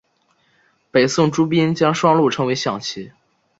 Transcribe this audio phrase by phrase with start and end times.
[0.89, 3.11] 北宋朱彧将双陆称为象棋。